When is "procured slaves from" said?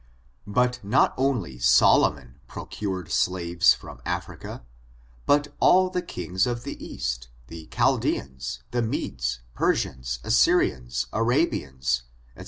2.47-4.01